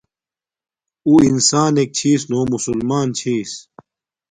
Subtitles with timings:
[1.07, 3.51] اُݸ انسانݵک چھݵس نݸ مسلمݳن چھݵس.